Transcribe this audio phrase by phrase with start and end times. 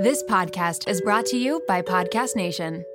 [0.00, 2.86] This podcast is brought to you by Podcast Nation.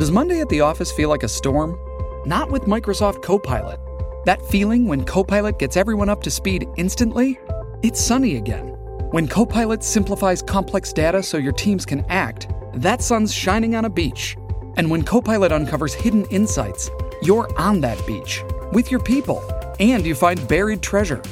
[0.00, 1.78] Does Monday at the office feel like a storm?
[2.26, 3.78] Not with Microsoft Copilot.
[4.24, 7.38] That feeling when Copilot gets everyone up to speed instantly?
[7.84, 8.70] It's sunny again.
[9.12, 13.90] When Copilot simplifies complex data so your teams can act, that sun's shining on a
[13.90, 14.36] beach.
[14.76, 16.90] And when Copilot uncovers hidden insights,
[17.22, 19.40] you're on that beach with your people
[19.78, 21.22] and you find buried treasure.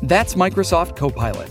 [0.00, 1.50] That's Microsoft Copilot.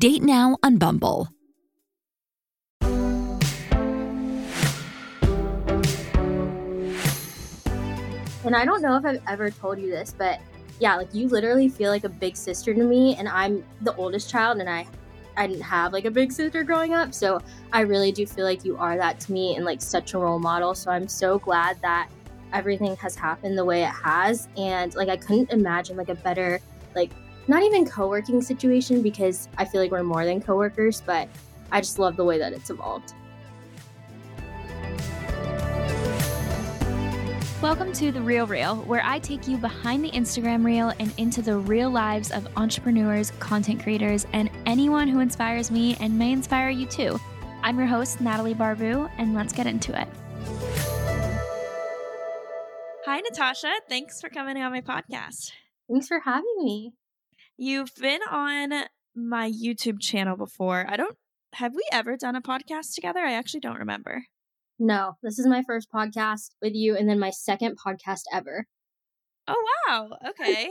[0.00, 1.28] Date now on Bumble.
[8.42, 10.40] And I don't know if I've ever told you this, but
[10.78, 14.30] yeah, like you literally feel like a big sister to me, and I'm the oldest
[14.30, 14.86] child, and I
[15.36, 17.38] I didn't have like a big sister growing up, so
[17.70, 20.38] I really do feel like you are that to me and like such a role
[20.38, 20.74] model.
[20.74, 22.08] So I'm so glad that
[22.54, 26.58] everything has happened the way it has, and like I couldn't imagine like a better
[26.94, 27.10] like
[27.48, 31.28] not even co-working situation because I feel like we're more than coworkers, but
[31.72, 33.14] I just love the way that it's evolved.
[37.62, 41.42] Welcome to The Real Reel, where I take you behind the Instagram reel and into
[41.42, 46.70] the real lives of entrepreneurs, content creators, and anyone who inspires me and may inspire
[46.70, 47.20] you too.
[47.62, 50.08] I'm your host, Natalie Barbu, and let's get into it.
[53.04, 53.72] Hi, Natacha.
[53.88, 55.52] Thanks for coming on my podcast.
[55.90, 56.94] Thanks for having me.
[57.62, 60.86] You've been on my YouTube channel before.
[60.88, 61.14] I don't,
[61.52, 63.20] have we ever done a podcast together?
[63.20, 64.24] I actually don't remember.
[64.78, 68.64] No, this is my first podcast with you, and then my second podcast ever.
[69.46, 70.16] Oh, wow.
[70.30, 70.70] Okay.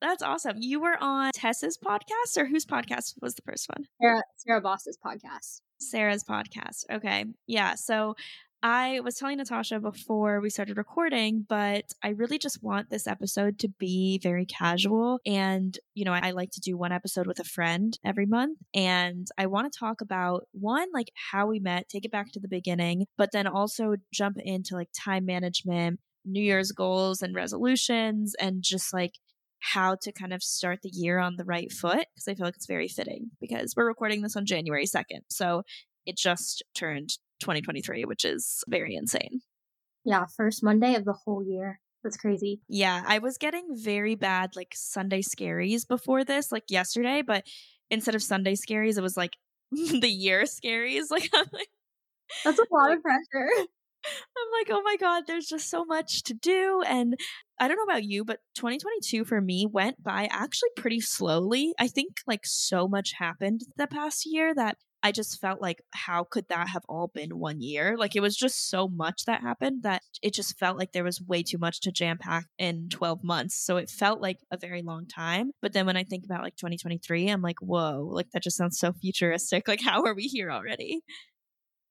[0.00, 0.56] That's awesome.
[0.58, 3.84] You were on Tessa's podcast, or whose podcast was the first one?
[4.00, 5.60] Sarah, Sarah Boss's podcast.
[5.80, 6.86] Sarah's podcast.
[6.90, 7.26] Okay.
[7.46, 7.74] Yeah.
[7.74, 8.14] So
[8.62, 13.58] I was telling Natacha before we started recording, but I really just want this episode
[13.60, 15.18] to be very casual.
[15.26, 18.58] And, you know, I, I like to do one episode with a friend every month.
[18.72, 22.40] And I want to talk about one, like how we met, take it back to
[22.40, 28.36] the beginning, but then also jump into like time management, New Year's goals and resolutions,
[28.38, 29.14] and just like
[29.58, 32.56] how to kind of start the year on the right foot because I feel like
[32.56, 35.22] it's very fitting because we're recording this on January 2nd.
[35.30, 35.62] So
[36.06, 37.10] it just turned
[37.42, 39.42] 2023, which is very insane.
[40.04, 41.80] Yeah, first Monday of the whole year.
[42.02, 42.60] That's crazy.
[42.68, 47.46] Yeah, I was getting very bad like Sunday scaries before this, like yesterday, but
[47.90, 49.36] instead of Sunday scaries, it was like
[49.70, 51.04] the year scaries.
[51.10, 51.68] Like, I'm like
[52.44, 53.50] That's a lot of pressure.
[54.04, 56.82] I'm like, oh my God, there's just so much to do.
[56.86, 57.18] And
[57.60, 61.72] I don't know about you, but 2022 for me went by actually pretty slowly.
[61.78, 66.24] I think like so much happened the past year that I just felt like, how
[66.24, 67.96] could that have all been one year?
[67.96, 71.20] Like, it was just so much that happened that it just felt like there was
[71.20, 73.54] way too much to jam pack in 12 months.
[73.54, 75.52] So it felt like a very long time.
[75.60, 78.78] But then when I think about like 2023, I'm like, whoa, like that just sounds
[78.78, 79.66] so futuristic.
[79.66, 81.00] Like, how are we here already?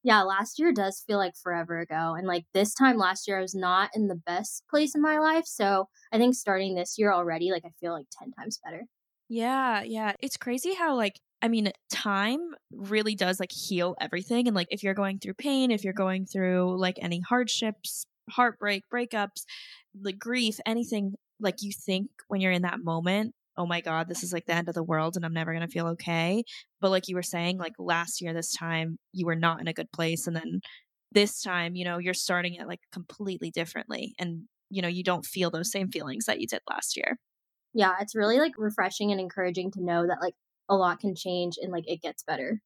[0.04, 2.16] Yeah, last year does feel like forever ago.
[2.18, 5.20] And like this time last year, I was not in the best place in my
[5.20, 5.46] life.
[5.46, 8.86] So I think starting this year already, like, I feel like 10 times better.
[9.30, 10.14] Yeah, yeah.
[10.20, 12.40] It's crazy how like I mean, time
[12.72, 14.47] really does like heal everything.
[14.47, 18.84] And like, if you're going through pain, if you're going through like any hardships, heartbreak,
[18.94, 19.44] breakups,
[20.00, 24.24] like grief, anything like you think when you're in that moment, oh my God, this
[24.24, 26.44] is like the end of the world and I'm never going to feel okay.
[26.79, 29.73] But like you were saying, like last year, this time, you were not in a
[29.73, 30.28] good place.
[30.28, 30.62] And then
[31.12, 34.13] this time, you know, you're starting it like completely differently.
[34.18, 37.18] And, you know, you don't feel those same feelings that you did last year.
[37.73, 40.35] Yeah, it's really like refreshing and encouraging to know that like
[40.72, 42.62] a lot can change and like it gets better.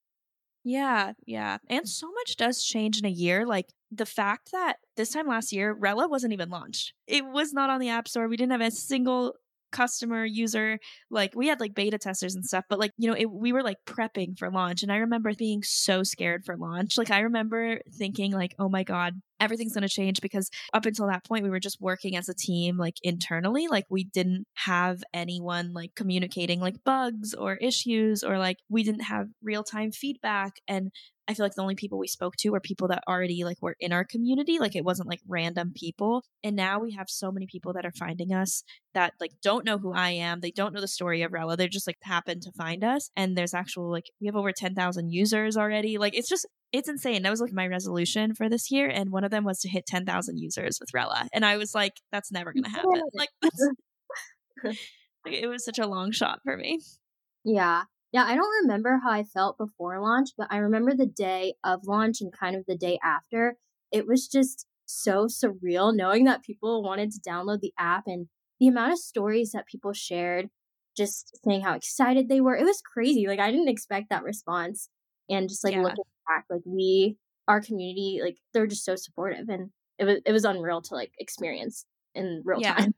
[0.63, 1.59] Yeah, yeah.
[1.67, 3.45] And so much does change in a year.
[3.45, 6.93] Like the fact that this time last year, Rella wasn't even launched.
[7.05, 8.27] It was not on the App Store.
[8.27, 9.35] We didn't have a single
[9.75, 10.79] customer user
[11.11, 13.61] like we had like beta testers and stuff but like you know it, we were
[13.61, 16.97] like prepping for launch and i remember being so scared for launch.
[16.97, 21.07] Like i remember thinking like oh my god everything's going to change because up until
[21.07, 23.67] that point we were just working as a team like internally.
[23.67, 29.03] Like we didn't have anyone like communicating like bugs or issues or like we didn't
[29.03, 30.91] have real time feedback and
[31.27, 33.75] I feel like the only people we spoke to were people that already like were
[33.79, 34.59] in our community.
[34.59, 36.23] Like it wasn't like random people.
[36.43, 38.63] And now we have so many people that are finding us
[38.93, 40.39] that like don't know who I am.
[40.39, 41.57] They don't know the story of Rella.
[41.57, 43.09] They just like happen to find us.
[43.15, 45.97] And there's actual like we have over 10,000 users already.
[45.97, 47.23] Like it's just it's insane.
[47.23, 48.87] That was like my resolution for this year.
[48.87, 51.27] And one of them was to hit 10,000 users with Rella.
[51.33, 53.01] And I was like, that's never going to happen.
[53.13, 53.29] Like,
[54.63, 54.77] like,
[55.25, 56.79] it was such a long shot for me.
[57.43, 57.83] Yeah.
[58.15, 61.81] Yeah, I don't remember how I felt before launch, but I remember the day of
[61.85, 63.57] launch and kind of the day after.
[63.91, 68.27] It was just so surreal knowing that people wanted to download the app and
[68.57, 70.47] the amount of stories that people shared
[70.95, 72.55] just saying how excited they were.
[72.55, 73.27] It was crazy.
[73.27, 74.87] Like I didn't expect that response.
[75.29, 75.81] And just like yeah.
[75.81, 77.17] looking back, like we
[77.49, 81.11] our community, like they're just so supportive and it was it was unreal to like
[81.19, 82.75] experience in real yeah.
[82.75, 82.95] time.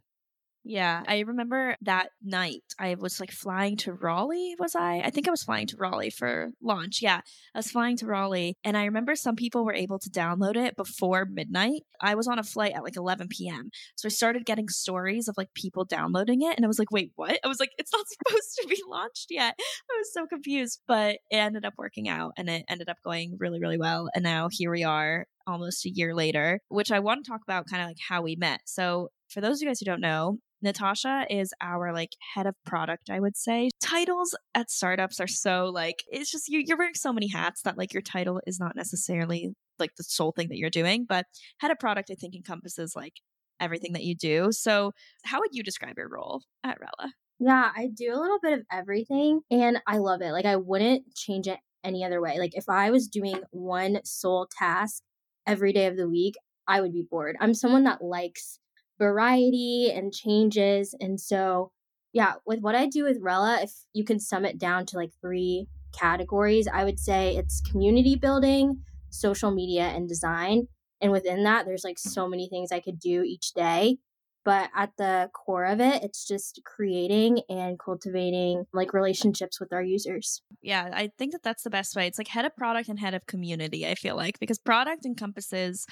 [0.70, 5.00] Yeah, I remember that night I was like flying to Raleigh, was I?
[5.00, 7.02] I think I was flying to Raleigh for launch.
[7.02, 7.22] Yeah,
[7.56, 10.76] I was flying to Raleigh and I remember some people were able to download it
[10.76, 11.84] before midnight.
[12.02, 13.70] I was on a flight at like 11 p.m.
[13.96, 17.14] So I started getting stories of like people downloading it and I was like, wait,
[17.16, 17.40] what?
[17.46, 19.56] I was like, it's not supposed to be launched yet.
[19.58, 23.38] I was so confused, but it ended up working out and it ended up going
[23.40, 24.10] really, really well.
[24.14, 27.68] And now here we are almost a year later, which I want to talk about
[27.68, 28.60] kind of like how we met.
[28.66, 32.56] So, for those of you guys who don't know, Natacha is our like head of
[32.66, 33.70] product, I would say.
[33.82, 37.78] Titles at startups are so like it's just you you're wearing so many hats that
[37.78, 41.26] like your title is not necessarily like the sole thing that you're doing, but
[41.60, 43.14] head of product I think encompasses like
[43.60, 44.52] everything that you do.
[44.52, 44.92] So,
[45.24, 47.14] how would you describe your role at Rella?
[47.40, 50.32] Yeah, I do a little bit of everything and I love it.
[50.32, 52.40] Like I wouldn't change it any other way.
[52.40, 55.04] Like if I was doing one sole task
[55.46, 56.36] every day of the week,
[56.68, 57.38] I would be bored.
[57.40, 58.60] I'm someone that likes
[58.98, 60.96] variety and changes.
[61.00, 61.72] And so,
[62.14, 65.12] yeah, with what I do with Rella, if you can sum it down to like
[65.22, 65.68] three
[65.98, 70.68] categories, I would say it's community building, social media, and design.
[71.02, 73.98] And within that, there's like so many things I could do each day.
[74.44, 79.84] But at the core of it, it's just creating and cultivating like relationships with our
[79.84, 80.42] users.
[80.62, 82.08] Yeah, I think that that's the best way.
[82.08, 85.86] It's like head of product and head of community, I feel like, because product encompasses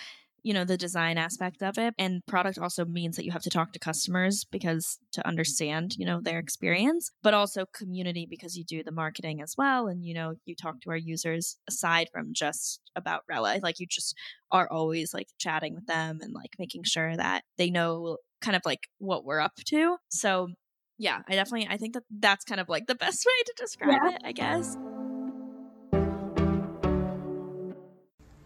[0.45, 1.95] you know the design aspect of it.
[1.97, 6.05] And product also means that you have to talk to customers because to understand you
[6.05, 9.87] know their experience but also community because you do the marketing as well.
[9.87, 13.87] And you know you talk to our users aside from just about rella like you
[13.89, 14.15] just
[14.51, 18.61] are always like chatting with them and like making sure that they know kind of
[18.65, 19.97] like what we're up to.
[20.09, 20.49] So
[20.97, 23.99] yeah i definitely i think that that's kind of like the best way to describe
[24.01, 24.15] yeah.
[24.15, 24.77] it i guess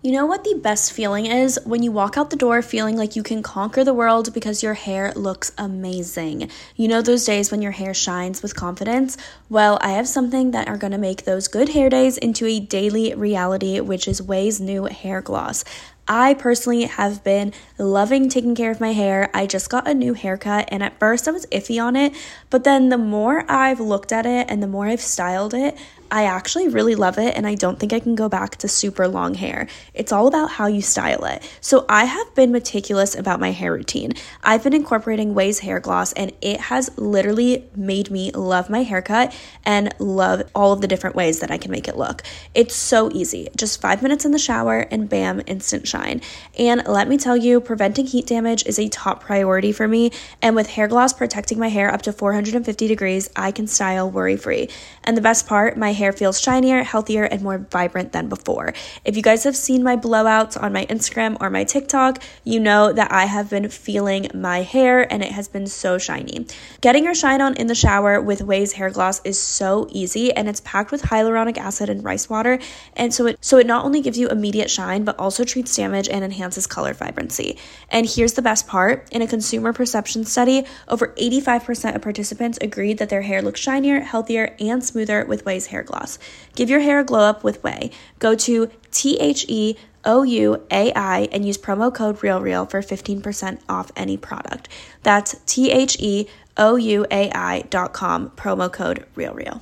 [0.01, 1.59] You know what the best feeling is?
[1.65, 4.75] When you walk out the door feeling like you can conquer the world because your
[4.75, 6.49] hair looks amazing.
[6.77, 9.17] You know those days when your hair shines with confidence?
[9.49, 13.13] Well, I have something that are to make those good hair days into a daily
[13.13, 15.65] reality, which is Ouai's new hair gloss.
[16.07, 19.29] I personally have been loving taking care of my hair.
[19.33, 22.13] I just got a new haircut, and at first I was iffy on it,
[22.49, 25.77] but then the more I've looked at it and the more I've styled it,
[26.11, 29.07] I actually really love it and I don't think I can go back to super
[29.07, 29.67] long hair.
[29.93, 31.47] It's all about how you style it.
[31.61, 34.13] So I have been meticulous about my hair routine.
[34.43, 39.35] I've been incorporating Ouai's hair gloss and it has literally made me love my haircut
[39.65, 42.23] and love all of the different ways that I can make it look.
[42.55, 43.49] It's so easy.
[43.55, 46.21] Just 5 minutes in the shower and bam, instant shine.
[46.57, 50.11] And let me tell you, preventing heat damage is a top priority for me
[50.41, 54.69] and with hair gloss protecting my hair up to 450 degrees, I can style worry-free.
[55.03, 58.73] And the best part, my hair feels shinier, healthier, and more vibrant than before.
[59.05, 62.91] If you guys have seen my blowouts on my Instagram or my TikTok, you know
[62.91, 66.47] that I have been feeling my hair and it has been so shiny.
[66.81, 70.49] Getting your shine on in the shower with Ouai's hair gloss is so easy and
[70.49, 72.59] it's packed with hyaluronic acid and rice water.
[72.95, 76.07] And so it so it not only gives you immediate shine, but also treats damage
[76.07, 77.57] and enhances color vibrancy.
[77.89, 79.07] And here's the best part.
[79.11, 83.99] In a consumer perception study, over 85% of participants agreed that their hair looks shinier,
[83.99, 86.17] healthier, and smoother with Ouai's hair gloss.
[86.55, 87.91] Give your hair a glow up with Ouai.
[88.19, 92.81] Go to T H E O U A I and use promo code RealReal for
[92.81, 94.69] 15% off any product.
[95.03, 96.27] That's T H E
[96.57, 99.61] O U A I dot com, promo code RealReal.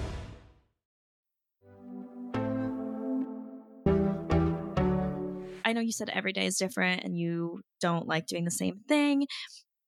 [5.71, 8.81] I know you said every day is different and you don't like doing the same
[8.89, 9.25] thing.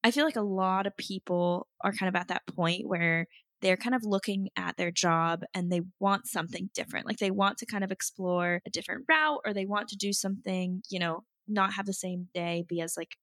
[0.01, 3.27] I feel like a lot of people are kind of at that point where
[3.61, 7.05] they're kind of looking at their job and they want something different.
[7.05, 10.13] Like they want to kind of explore a different route or they want to do
[10.13, 13.17] something, you know, not have the same day be as like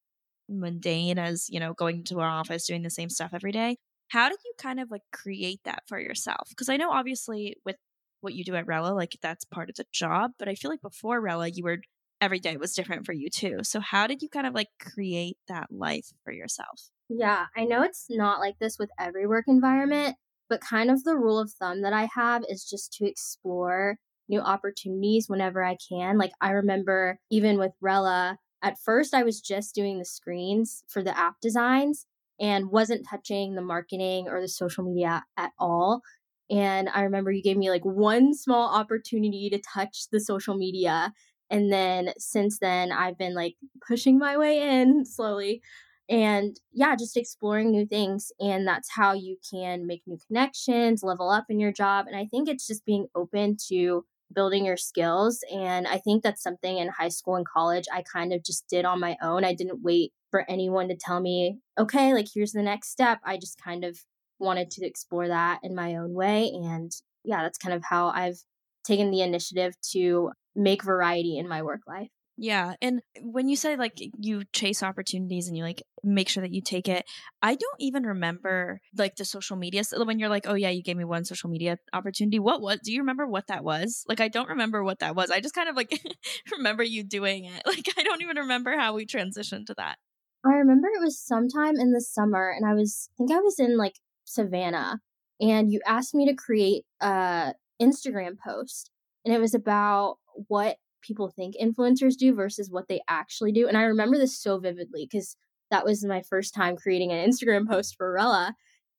[0.48, 3.76] mundane as, you know, going to our office, doing the same stuff every day.
[4.08, 6.48] How did you kind of like create that for yourself?
[6.50, 7.76] Because I know obviously with
[8.20, 10.82] what you do at Rella, like that's part of the job, but I feel like
[10.82, 11.80] before Rella, you were
[12.20, 13.60] every day was different for you too.
[13.62, 16.90] So how did you kind of like create that life for yourself?
[17.08, 20.16] Yeah, I know it's not like this with every work environment,
[20.48, 23.98] but kind of the rule of thumb that I have is just to explore
[24.28, 26.18] new opportunities whenever I can.
[26.18, 31.02] Like I remember even with Rella, at first I was just doing the screens for
[31.02, 32.06] the app designs
[32.38, 36.02] and wasn't touching the marketing or the social media at all.
[36.48, 41.12] And I remember you gave me like one small opportunity to touch the social media.
[41.50, 45.62] And then since then, I've been like pushing my way in slowly
[46.08, 48.32] and yeah, just exploring new things.
[48.40, 52.06] And that's how you can make new connections, level up in your job.
[52.08, 54.04] And I think it's just being open to
[54.34, 55.40] building your skills.
[55.52, 58.84] And I think that's something in high school and college I kind of just did
[58.84, 59.44] on my own.
[59.44, 63.20] I didn't wait for anyone to tell me, okay, like here's the next step.
[63.24, 63.98] I just kind of
[64.40, 66.50] wanted to explore that in my own way.
[66.52, 66.90] And
[67.24, 68.38] yeah, that's kind of how I've
[68.84, 72.10] taken the initiative to make variety in my work life.
[72.42, 72.72] Yeah.
[72.80, 76.62] And when you say like you chase opportunities and you like make sure that you
[76.62, 77.04] take it,
[77.42, 79.84] I don't even remember like the social media.
[79.84, 82.38] So when you're like, oh, yeah, you gave me one social media opportunity.
[82.38, 84.04] What was, do you remember what that was?
[84.08, 85.30] Like, I don't remember what that was.
[85.30, 86.00] I just kind of like
[86.50, 87.62] remember you doing it.
[87.70, 89.96] Like, I don't even remember how we transitioned to that.
[90.44, 93.58] I remember it was sometime in the summer and I was, I think I was
[93.58, 95.00] in like Savannah
[95.42, 97.52] and you asked me to create a
[97.82, 98.90] Instagram post
[99.26, 100.16] and it was about
[100.48, 103.68] what people think influencers do versus what they actually do.
[103.68, 105.36] And I remember this so vividly because
[105.70, 108.54] that was my first time creating an Instagram post for Rella.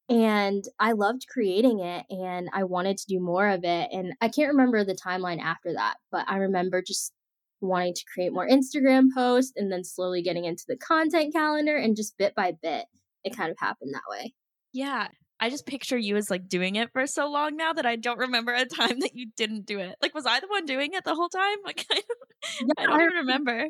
[0.09, 3.89] And I loved creating it and I wanted to do more of it.
[3.91, 7.13] And I can't remember the timeline after that, but I remember just
[7.61, 11.95] wanting to create more Instagram posts and then slowly getting into the content calendar and
[11.95, 12.85] just bit by bit,
[13.23, 14.33] it kind of happened that way.
[14.73, 15.07] Yeah.
[15.41, 18.19] I just picture you as like doing it for so long now that I don't
[18.19, 19.95] remember a time that you didn't do it.
[19.99, 21.57] Like, was I the one doing it the whole time?
[21.65, 23.65] Like, I don't, yeah, I don't I even remember.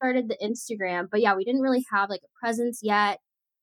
[0.00, 3.18] Started the Instagram, but yeah, we didn't really have like a presence yet.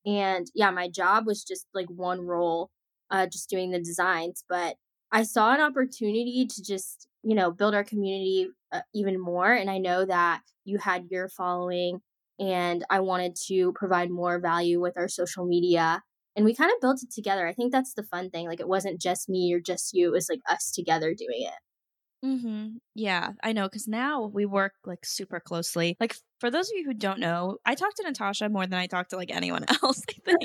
[0.06, 2.70] And yeah, my job was just like one role,
[3.10, 4.44] uh, just doing the designs.
[4.50, 4.76] But
[5.12, 9.54] I saw an opportunity to just, you know, build our community uh, even more.
[9.54, 12.00] And I know that you had your following,
[12.40, 16.02] and I wanted to provide more value with our social media
[16.36, 17.48] and we kind of built it together.
[17.48, 18.48] I think that's the fun thing.
[18.48, 20.08] Like it wasn't just me or just you.
[20.10, 22.26] It was like us together doing it.
[22.26, 22.78] Mm-hmm.
[22.96, 23.64] Yeah, I know.
[23.64, 25.98] Because now we work like super closely.
[26.00, 28.88] Like for those of you who don't know, I talk to Natacha more than I
[28.88, 30.02] talk to like anyone else.
[30.10, 30.42] I think.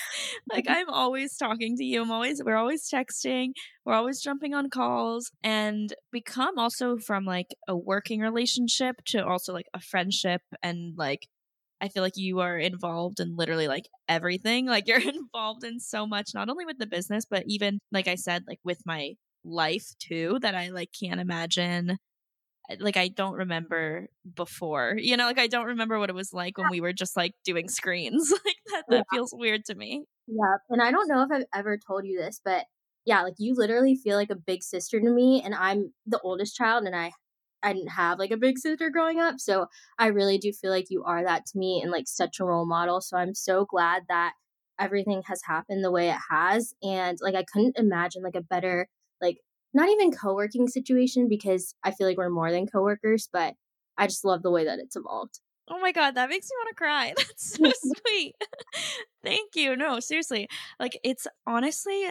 [0.52, 2.02] like I'm always talking to you.
[2.02, 3.48] I'm always we're always texting.
[3.84, 9.26] We're always jumping on calls and we come also from like a working relationship to
[9.26, 11.26] also like a friendship and like
[11.82, 14.66] I feel like you are involved in literally like everything.
[14.66, 18.14] Like you're involved in so much, not only with the business, but even like I
[18.14, 21.98] said, like with my life too, that I like can't imagine.
[22.70, 26.32] Eh, like I don't remember before, you know, like I don't remember what it was
[26.32, 28.30] like when we were just like doing screens.
[28.44, 29.16] like that, that yeah.
[29.16, 30.04] feels weird to me.
[30.28, 30.56] Yeah.
[30.70, 32.66] And I don't know if I've ever told you this, but
[33.04, 35.42] yeah, like you literally feel like a big sister to me.
[35.44, 37.10] And I'm the oldest child and I
[37.62, 39.38] I didn't have like a big sister growing up.
[39.38, 39.66] So
[39.98, 42.66] I really do feel like you are that to me and like such a role
[42.66, 43.00] model.
[43.00, 44.34] So I'm so glad that
[44.78, 46.74] everything has happened the way it has.
[46.82, 48.88] And like I couldn't imagine like a better,
[49.20, 49.38] like
[49.74, 53.54] not even co working situation because I feel like we're more than coworkers, but
[53.96, 55.40] I just love the way that it's evolved.
[55.68, 57.14] Oh my god, that makes me want to cry.
[57.16, 57.72] That's so
[58.06, 58.34] sweet.
[59.22, 59.76] Thank you.
[59.76, 60.48] No, seriously.
[60.80, 62.08] Like it's honestly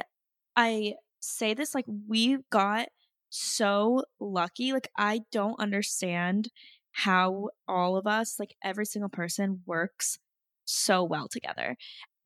[0.55, 2.87] I say this like we got
[3.31, 4.73] so lucky.
[4.73, 6.49] Like, I don't understand
[6.91, 10.19] how all of us, like every single person, works
[10.65, 11.77] so well together.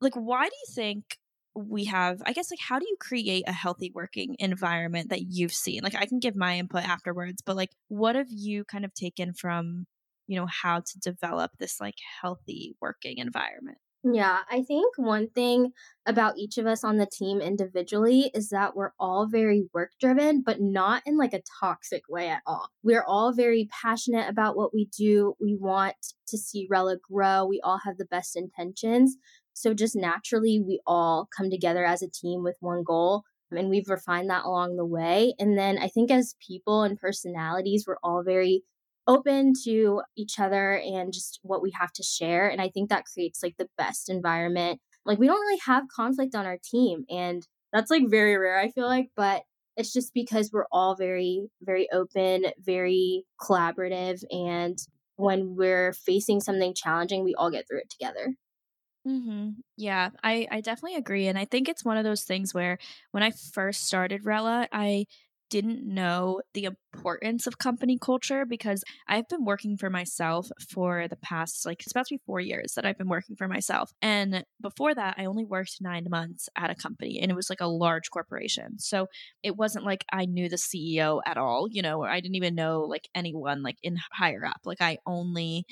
[0.02, 1.18] Like, why do you think
[1.56, 5.54] we have, I guess, like, how do you create a healthy working environment that you've
[5.54, 5.82] seen?
[5.84, 9.34] Like, I can give my input afterwards, but like, what have you kind of taken
[9.34, 9.86] from,
[10.28, 13.78] you know, how to develop this like healthy working environment?
[14.08, 15.72] Yeah, I think one thing
[16.06, 20.44] about each of us on the team individually is that we're all very work driven,
[20.46, 22.70] but not in like a toxic way at all.
[22.84, 25.34] We're all very passionate about what we do.
[25.42, 25.96] We want
[26.28, 27.46] to see Rella grow.
[27.46, 29.18] We all have the best intentions.
[29.54, 33.24] So just naturally, we all come together as a team with one goal.
[33.50, 35.34] And we've refined that along the way.
[35.40, 38.64] And then I think as people and personalities, we're all very
[39.08, 42.48] open to each other and just what we have to share.
[42.48, 44.80] And I think that creates like the best environment.
[45.06, 47.06] Like we don't really have conflict on our team.
[47.10, 49.10] And that's like very rare, I feel like.
[49.16, 49.44] But
[49.78, 54.24] it's just because we're all very, very open, very collaborative.
[54.32, 54.78] And
[55.18, 58.36] when we're facing something challenging, we all get through it together.
[59.08, 59.50] Mm-hmm.
[59.78, 61.28] Yeah, I, I definitely agree.
[61.28, 62.80] And I think it's one of those things where
[63.12, 65.06] when I first started Rella, I
[65.56, 71.16] didn't know the importance of company culture because I've been working for myself for the
[71.16, 73.94] past, like, it's about to be four years that I've been working for myself.
[74.02, 77.62] And before that, I only worked nine months at a company and it was like
[77.62, 78.80] a large corporation.
[78.80, 79.08] So
[79.44, 82.56] it wasn't like I knew the CEO at all, you know, or I didn't even
[82.56, 84.60] know like anyone like in higher up.
[84.66, 85.64] Like, I only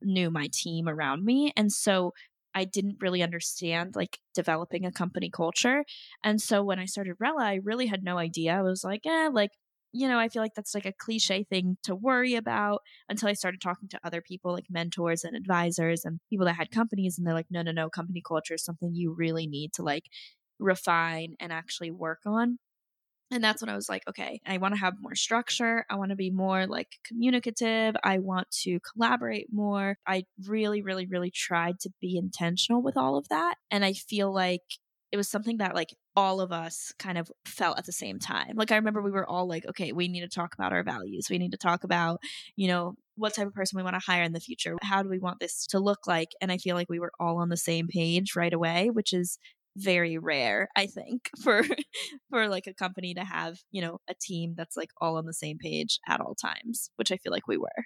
[0.00, 1.52] knew my team around me.
[1.58, 2.12] And so
[2.56, 5.84] I didn't really understand like developing a company culture.
[6.24, 8.54] And so when I started Rella, I really had no idea.
[8.58, 9.50] I was like, eh, like,
[9.92, 13.34] you know, I feel like that's like a cliche thing to worry about until I
[13.34, 17.18] started talking to other people like mentors and advisors and people that had companies.
[17.18, 20.04] And they're like, no, no, no, company culture is something you really need to like
[20.58, 22.58] refine and actually work on.
[23.30, 25.84] And that's when I was like, okay, I want to have more structure.
[25.90, 27.96] I want to be more like communicative.
[28.04, 29.98] I want to collaborate more.
[30.06, 33.56] I really, really, really tried to be intentional with all of that.
[33.70, 34.62] And I feel like
[35.12, 38.52] it was something that like all of us kind of felt at the same time.
[38.54, 41.26] Like I remember we were all like, okay, we need to talk about our values.
[41.30, 42.20] We need to talk about,
[42.56, 44.76] you know, what type of person we want to hire in the future.
[44.82, 46.28] How do we want this to look like?
[46.40, 49.38] And I feel like we were all on the same page right away, which is
[49.76, 51.62] very rare i think for
[52.30, 55.34] for like a company to have you know a team that's like all on the
[55.34, 57.84] same page at all times which i feel like we were.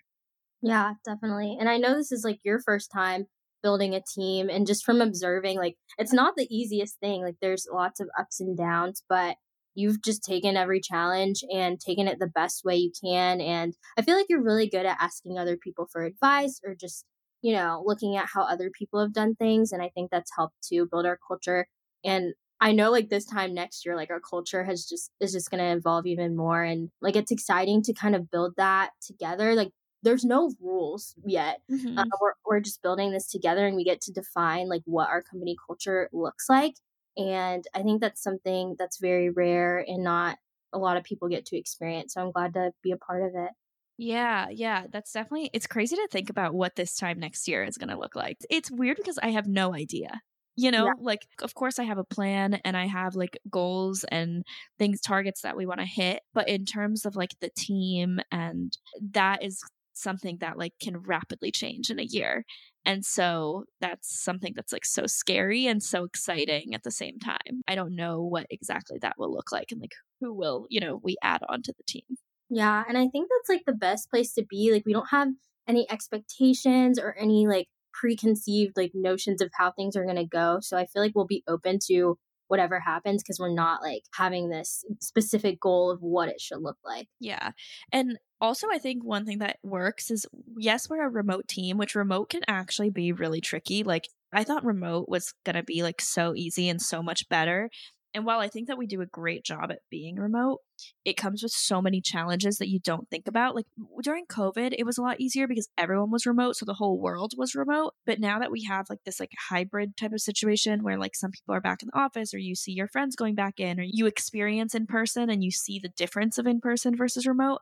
[0.62, 3.26] Yeah definitely and i know this is like your first time
[3.62, 7.66] building a team and just from observing like it's not the easiest thing like there's
[7.72, 9.36] lots of ups and downs but
[9.74, 14.02] you've just taken every challenge and taken it the best way you can and i
[14.02, 17.04] feel like you're really good at asking other people for advice or just
[17.42, 20.56] you know looking at how other people have done things and i think that's helped
[20.62, 21.66] to build our culture
[22.04, 25.50] and I know like this time next year, like our culture has just is just
[25.50, 26.62] gonna evolve even more.
[26.62, 29.54] And like it's exciting to kind of build that together.
[29.54, 29.70] Like
[30.02, 31.60] there's no rules yet.
[31.70, 31.98] Uh, mm-hmm.
[31.98, 35.22] Uh, we're, we're just building this together and we get to define like what our
[35.22, 36.74] company culture looks like.
[37.16, 40.38] And I think that's something that's very rare and not
[40.72, 42.14] a lot of people get to experience.
[42.14, 43.50] So I'm glad to be a part of it.
[43.98, 47.76] Yeah, yeah, that's definitely it's crazy to think about what this time next year is
[47.76, 48.38] going to look like.
[48.48, 50.22] It's weird because I have no idea
[50.56, 50.92] you know yeah.
[51.00, 54.44] like of course i have a plan and i have like goals and
[54.78, 58.76] things targets that we want to hit but in terms of like the team and
[59.00, 62.44] that is something that like can rapidly change in a year
[62.84, 67.62] and so that's something that's like so scary and so exciting at the same time
[67.68, 71.00] i don't know what exactly that will look like and like who will you know
[71.02, 72.04] we add on to the team
[72.48, 75.28] yeah and i think that's like the best place to be like we don't have
[75.68, 80.58] any expectations or any like preconceived like notions of how things are going to go.
[80.60, 84.48] So I feel like we'll be open to whatever happens because we're not like having
[84.48, 87.06] this specific goal of what it should look like.
[87.20, 87.52] Yeah.
[87.92, 90.26] And also, I think one thing that works is
[90.56, 93.84] yes, we're a remote team, which remote can actually be really tricky.
[93.84, 97.70] Like, I thought remote was going to be like so easy and so much better.
[98.12, 100.58] And while I think that we do a great job at being remote,
[101.04, 103.54] it comes with so many challenges that you don't think about.
[103.54, 103.66] Like
[104.02, 107.34] during COVID, it was a lot easier because everyone was remote, so the whole world
[107.36, 107.94] was remote.
[108.06, 111.30] But now that we have like this like hybrid type of situation where like some
[111.30, 113.84] people are back in the office or you see your friends going back in or
[113.86, 117.60] you experience in person and you see the difference of in person versus remote,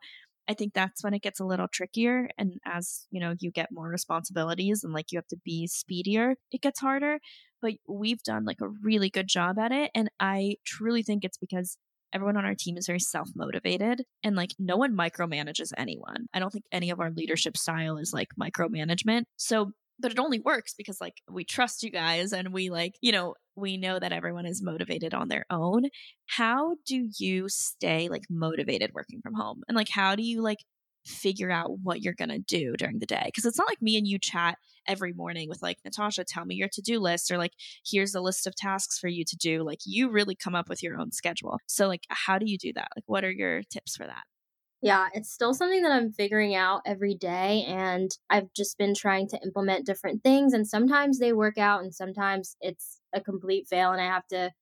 [0.48, 2.30] I think that's when it gets a little trickier.
[2.38, 6.36] And as you know, you get more responsibilities and like you have to be speedier,
[6.50, 7.18] it gets harder
[7.60, 9.90] but we've done like a really good job at it.
[9.94, 11.76] And I truly think it's because
[12.12, 16.26] everyone on our team is very self motivated and like no one micromanages anyone.
[16.32, 19.24] I don't think any of our leadership style is like micromanagement.
[19.36, 23.12] So, but it only works because like we trust you guys and we like, you
[23.12, 25.84] know, we know that everyone is motivated on their own.
[26.26, 29.62] How do you stay like motivated working from home?
[29.68, 30.58] And like, how do you like
[31.08, 33.22] figure out what you're going to do during the day.
[33.26, 36.54] Because it's not like me and you chat every morning with like, Natacha, tell me
[36.54, 37.52] your to do list, or like,
[37.84, 39.62] here's a list of tasks for you to do.
[39.62, 41.58] Like, you really come up with your own schedule.
[41.66, 42.88] So, like, how do you do that?
[42.96, 44.22] Like, what are your tips for that?
[44.80, 47.64] Yeah, it's still something that I'm figuring out every day.
[47.66, 50.52] And I've just been trying to implement different things.
[50.52, 54.52] And sometimes they work out, and sometimes it's a complete fail, and I have to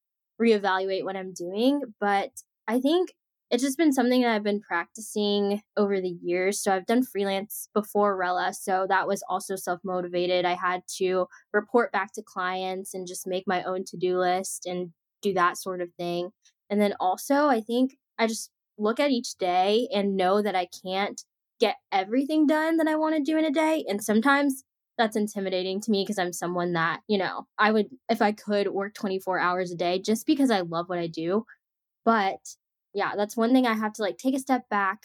[0.40, 1.82] reevaluate what I'm doing.
[2.00, 2.30] But
[2.66, 3.14] I think
[3.50, 6.60] it's just been something that I've been practicing over the years.
[6.60, 8.52] So I've done freelance before Rella.
[8.52, 10.44] So that was also self motivated.
[10.44, 14.66] I had to report back to clients and just make my own to do list
[14.66, 14.90] and
[15.22, 16.30] do that sort of thing.
[16.70, 20.68] And then also, I think I just look at each day and know that I
[20.84, 21.20] can't
[21.60, 23.84] get everything done that I want to do in a day.
[23.88, 24.64] And sometimes
[24.98, 28.68] that's intimidating to me because I'm someone that, you know, I would, if I could,
[28.68, 31.44] work 24 hours a day just because I love what I do.
[32.04, 32.38] But
[32.96, 35.02] yeah, that's one thing I have to like take a step back,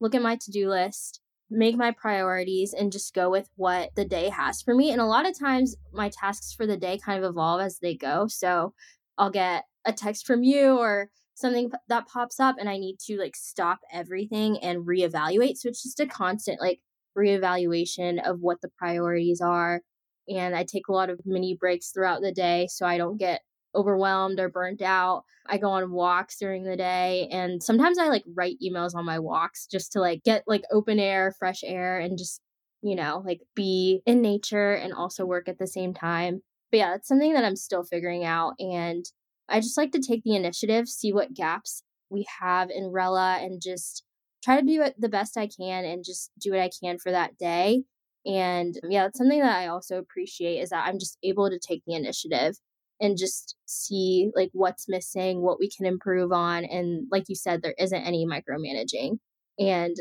[0.00, 4.04] look at my to do list, make my priorities, and just go with what the
[4.04, 4.92] day has for me.
[4.92, 7.96] And a lot of times my tasks for the day kind of evolve as they
[7.96, 8.28] go.
[8.28, 8.74] So
[9.18, 13.18] I'll get a text from you or something that pops up and I need to
[13.18, 15.56] like stop everything and reevaluate.
[15.56, 16.78] So it's just a constant like
[17.18, 19.82] reevaluation of what the priorities are.
[20.28, 23.40] And I take a lot of mini breaks throughout the day so I don't get
[23.74, 25.24] overwhelmed or burnt out.
[25.46, 29.18] I go on walks during the day and sometimes I like write emails on my
[29.18, 32.40] walks just to like get like open air, fresh air and just,
[32.82, 36.42] you know, like be in nature and also work at the same time.
[36.70, 39.04] But yeah, it's something that I'm still figuring out and
[39.48, 43.60] I just like to take the initiative, see what gaps we have in Rella and
[43.60, 44.04] just
[44.44, 47.10] try to do it the best I can and just do what I can for
[47.10, 47.84] that day.
[48.24, 51.82] And yeah, that's something that I also appreciate is that I'm just able to take
[51.86, 52.56] the initiative
[53.00, 56.64] and just see like what's missing, what we can improve on.
[56.64, 59.18] And like you said, there isn't any micromanaging.
[59.58, 59.96] And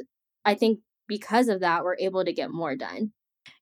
[0.46, 3.12] I think because of that, we're able to get more done.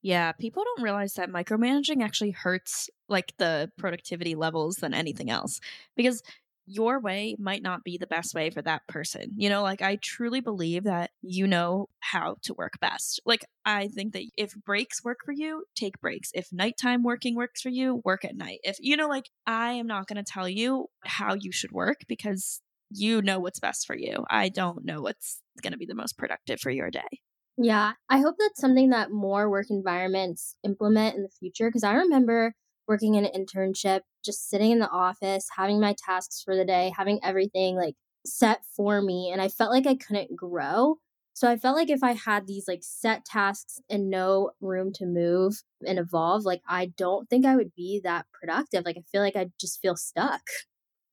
[0.01, 5.59] Yeah, people don't realize that micromanaging actually hurts like the productivity levels than anything else
[5.95, 6.21] because
[6.69, 9.31] your way might not be the best way for that person.
[9.35, 13.19] You know, like I truly believe that you know how to work best.
[13.25, 16.29] Like I think that if breaks work for you, take breaks.
[16.33, 18.59] If nighttime working works for you, work at night.
[18.63, 22.01] If you know like I am not going to tell you how you should work
[22.07, 24.25] because you know what's best for you.
[24.29, 27.19] I don't know what's going to be the most productive for your day.
[27.57, 31.93] Yeah, I hope that's something that more work environments implement in the future because I
[31.93, 32.53] remember
[32.89, 36.91] working in an internship, just sitting in the office, having my tasks for the day,
[36.97, 39.29] having everything like set for me.
[39.31, 40.97] And I felt like I couldn't grow.
[41.33, 45.05] So I felt like if I had these like set tasks and no room to
[45.05, 48.83] move and evolve, like I don't think I would be that productive.
[48.83, 50.41] Like I feel like I just feel stuck.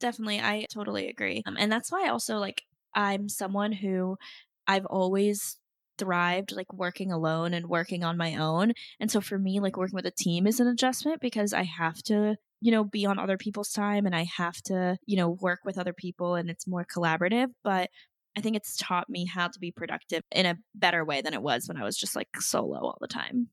[0.01, 0.41] Definitely.
[0.41, 1.43] I totally agree.
[1.47, 2.63] Um, and that's why also like
[2.95, 4.17] I'm someone who
[4.67, 5.59] I've always
[5.99, 8.73] thrived like working alone and working on my own.
[9.01, 12.03] And so for me, like working with a team is an adjustment because I have
[12.05, 15.61] to, you know, be on other people's time and I have to, you know, work
[15.65, 17.49] with other people and it's more collaborative.
[17.65, 17.91] But
[18.37, 21.43] I think it's taught me how to be productive in a better way than it
[21.43, 23.49] was when I was just like solo all the time.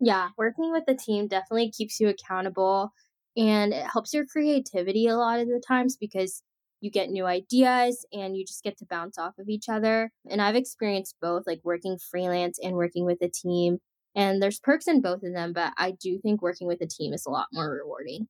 [0.00, 2.90] Yeah, working with the team definitely keeps you accountable
[3.36, 6.42] and it helps your creativity a lot of the times because
[6.82, 10.10] you get new ideas and you just get to bounce off of each other.
[10.28, 13.78] And I've experienced both, like working freelance and working with a team.
[14.14, 17.14] And there's perks in both of them, but I do think working with a team
[17.14, 18.28] is a lot more rewarding.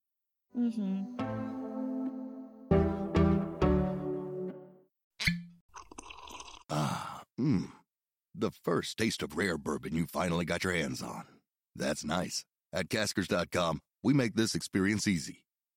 [0.56, 1.16] Mm-hmm.
[6.70, 7.68] Ah, mmm.
[8.34, 11.24] The first taste of rare bourbon you finally got your hands on.
[11.74, 12.44] That's nice.
[12.72, 15.44] At caskers.com, we make this experience easy.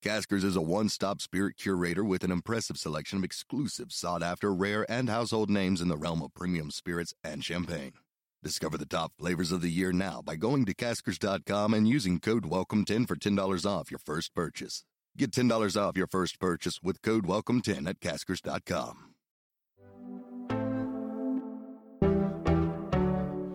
[0.00, 4.54] Caskers is a one stop spirit curator with an impressive selection of exclusive, sought after,
[4.54, 7.94] rare, and household names in the realm of premium spirits and champagne.
[8.40, 12.44] Discover the top flavors of the year now by going to caskers.com and using code
[12.44, 14.84] WELCOME10 for $10 off your first purchase.
[15.16, 19.14] Get $10 off your first purchase with code WELCOME10 at caskers.com.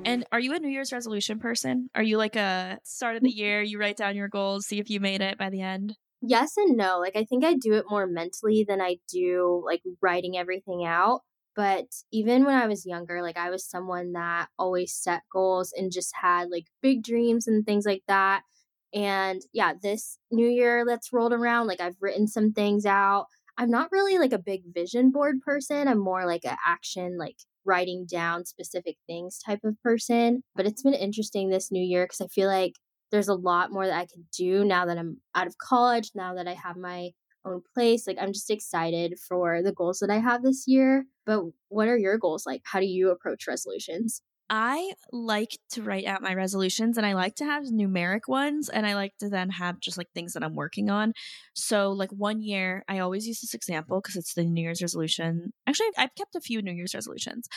[0.05, 1.89] And are you a New Year's resolution person?
[1.95, 4.89] Are you like a start of the year, you write down your goals, see if
[4.89, 5.95] you made it by the end?
[6.23, 6.99] Yes and no.
[6.99, 11.21] Like I think I do it more mentally than I do like writing everything out.
[11.55, 15.91] But even when I was younger, like I was someone that always set goals and
[15.91, 18.41] just had like big dreams and things like that.
[18.93, 23.27] And yeah, this new year that's rolled around, like I've written some things out.
[23.57, 25.87] I'm not really like a big vision board person.
[25.87, 30.43] I'm more like an action, like writing down specific things type of person.
[30.55, 32.73] But it's been interesting this new year because I feel like
[33.13, 36.33] there's a lot more that I could do now that I'm out of college, now
[36.33, 37.11] that I have my
[37.45, 38.07] own place.
[38.07, 41.05] Like, I'm just excited for the goals that I have this year.
[41.23, 42.63] But what are your goals like?
[42.65, 44.23] How do you approach resolutions?
[44.49, 48.85] I like to write out my resolutions and I like to have numeric ones and
[48.85, 51.13] I like to then have just like things that I'm working on.
[51.53, 55.53] So, like one year, I always use this example because it's the New Year's resolution.
[55.65, 57.47] Actually, I've kept a few New Year's resolutions,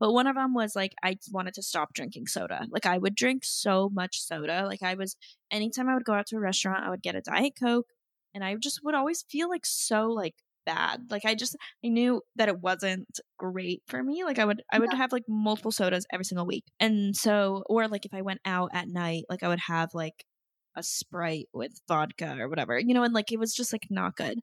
[0.00, 2.66] but one of them was like I wanted to stop drinking soda.
[2.70, 4.64] Like, I would drink so much soda.
[4.66, 5.16] Like, I was,
[5.50, 7.88] anytime I would go out to a restaurant, I would get a Diet Coke
[8.36, 10.34] and I just would always feel like so like
[10.66, 11.10] bad.
[11.10, 13.06] Like I just I knew that it wasn't
[13.38, 14.24] great for me.
[14.24, 14.98] Like I would I would yeah.
[14.98, 16.64] have like multiple sodas every single week.
[16.80, 20.24] And so or like if I went out at night, like I would have like
[20.76, 22.78] a Sprite with vodka or whatever.
[22.78, 24.38] You know, and like it was just like not good.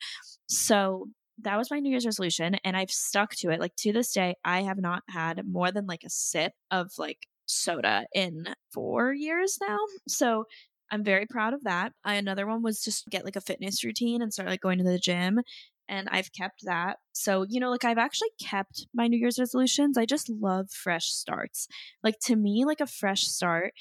[0.48, 1.06] So
[1.42, 3.60] that was my New Year's resolution and I've stuck to it.
[3.60, 7.28] Like to this day, I have not had more than like a sip of like
[7.46, 9.78] soda in 4 years now.
[10.08, 10.46] So
[10.92, 11.92] I'm very proud of that.
[12.06, 14.84] I, another one was just get like a fitness routine and start like going to
[14.84, 15.42] the gym
[15.88, 16.98] and I've kept that.
[17.14, 19.98] So, you know, like I've actually kept my New Year's resolutions.
[19.98, 21.68] I just love fresh starts.
[22.04, 23.74] Like to me, like a fresh start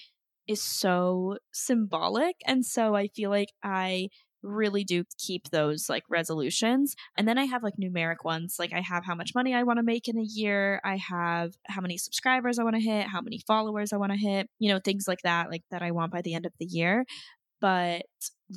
[0.48, 2.36] is so symbolic.
[2.46, 4.08] And so I feel like I
[4.42, 6.96] really do keep those like resolutions.
[7.16, 8.56] And then I have like numeric ones.
[8.58, 10.80] Like I have how much money I want to make in a year.
[10.84, 14.18] I have how many subscribers I want to hit, how many followers I want to
[14.18, 16.66] hit, you know, things like that, like that I want by the end of the
[16.66, 17.04] year
[17.62, 18.02] but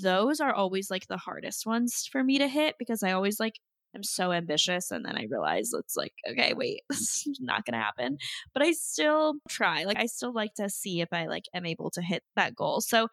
[0.02, 3.56] those are always like the hardest ones for me to hit because I always like
[3.96, 7.82] I'm so ambitious and then I realize it's like, okay, wait, this is not gonna
[7.82, 8.18] happen.
[8.54, 9.84] But I still try.
[9.86, 12.82] Like I still like to see if I like am able to hit that goal.
[12.82, 13.08] So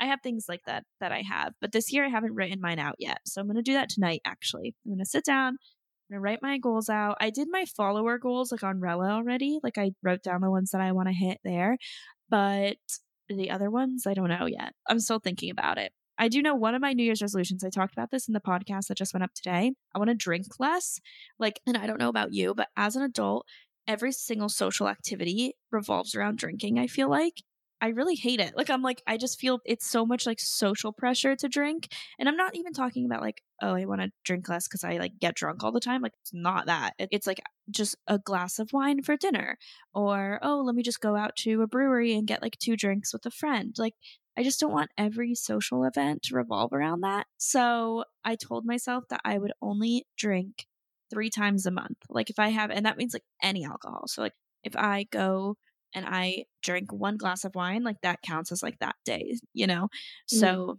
[0.00, 1.54] I have things like that that I have.
[1.60, 3.18] But this year I haven't written mine out yet.
[3.26, 4.74] So I'm gonna do that tonight actually.
[4.86, 5.56] I'm gonna sit down,
[6.10, 7.16] I'm gonna write my goals out.
[7.20, 9.58] I did my follower goals like on Rella already.
[9.62, 11.78] Like I wrote down the ones that I want to hit there.
[12.30, 12.76] But
[13.28, 14.72] the other ones, I don't know yet.
[14.88, 15.92] I'm still thinking about it.
[16.18, 17.62] I do know one of my New Year's resolutions.
[17.64, 19.72] I talked about this in the podcast that just went up today.
[19.94, 21.00] I want to drink less.
[21.38, 23.46] Like, and I don't know about you, but as an adult,
[23.86, 27.34] every single social activity revolves around drinking, I feel like.
[27.80, 28.56] I really hate it.
[28.56, 31.88] Like I'm like I just feel it's so much like social pressure to drink.
[32.18, 34.96] And I'm not even talking about like oh I want to drink less cuz I
[34.96, 36.02] like get drunk all the time.
[36.02, 36.94] Like it's not that.
[36.98, 39.58] It's like just a glass of wine for dinner
[39.94, 43.12] or oh let me just go out to a brewery and get like two drinks
[43.12, 43.74] with a friend.
[43.78, 43.94] Like
[44.38, 47.26] I just don't want every social event to revolve around that.
[47.38, 50.66] So I told myself that I would only drink
[51.10, 51.96] 3 times a month.
[52.08, 54.04] Like if I have and that means like any alcohol.
[54.06, 55.56] So like if I go
[55.92, 59.66] and I drink one glass of wine, like that counts as like that day, you
[59.66, 59.88] know?
[60.28, 60.78] So mm.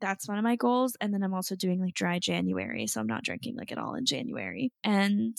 [0.00, 0.96] that's one of my goals.
[1.00, 2.88] And then I'm also doing like dry January.
[2.88, 4.72] So I'm not drinking like at all in January.
[4.82, 5.36] And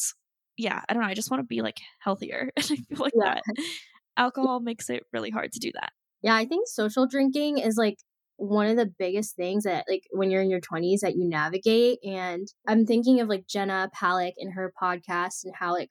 [0.56, 1.10] yeah, I don't know.
[1.10, 2.52] I just want to be like healthier.
[2.58, 3.34] And I feel like yeah.
[3.34, 3.44] that
[4.16, 5.92] alcohol makes it really hard to do that.
[6.22, 7.98] Yeah, I think social drinking is like
[8.38, 12.00] one of the biggest things that like when you're in your 20s that you navigate
[12.06, 15.90] and i'm thinking of like jenna Palek in her podcast and how like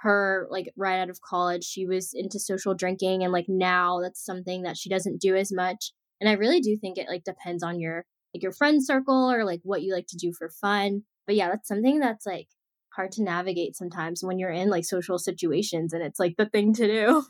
[0.00, 4.22] her like right out of college she was into social drinking and like now that's
[4.22, 7.62] something that she doesn't do as much and i really do think it like depends
[7.62, 8.04] on your
[8.34, 11.48] like your friend circle or like what you like to do for fun but yeah
[11.48, 12.48] that's something that's like
[12.94, 16.74] hard to navigate sometimes when you're in like social situations and it's like the thing
[16.74, 17.24] to do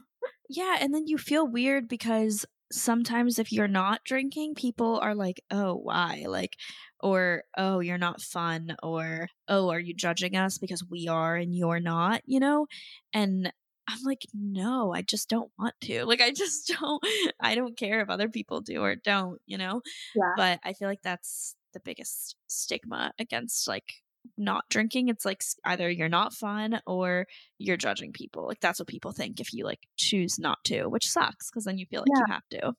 [0.48, 5.42] yeah and then you feel weird because sometimes if you're not drinking, people are like,
[5.50, 6.24] oh, why?
[6.26, 6.56] Like,
[7.00, 11.54] or, oh, you're not fun, or, oh, are you judging us because we are and
[11.54, 12.66] you're not, you know?
[13.12, 13.52] And
[13.88, 16.04] I'm like, no, I just don't want to.
[16.06, 17.02] Like, I just don't,
[17.40, 19.80] I don't care if other people do or don't, you know?
[20.14, 20.32] Yeah.
[20.36, 23.94] But I feel like that's the biggest stigma against like
[24.36, 27.26] not drinking it's like either you're not fun or
[27.58, 31.08] you're judging people like that's what people think if you like choose not to which
[31.08, 32.24] sucks because then you feel like yeah.
[32.26, 32.72] you have to.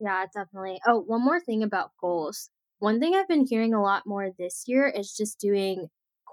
[0.00, 0.80] Yeah definitely.
[0.86, 2.50] Oh one more thing about goals.
[2.78, 5.88] One thing i've been hearing a lot more this year is just doing